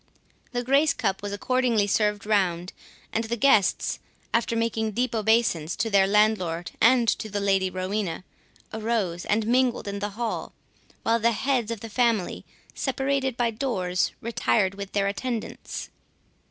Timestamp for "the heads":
11.19-11.69